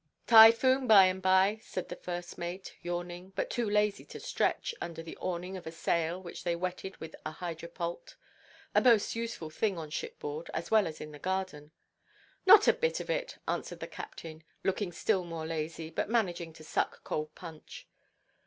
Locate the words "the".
1.89-1.95, 5.03-5.15, 13.79-13.85